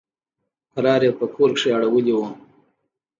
کرار 0.73 1.01
يې 1.07 1.11
په 1.19 1.25
کور 1.33 1.49
کښې 1.55 1.69
اړولي 1.77 2.13
وو. 2.15 2.27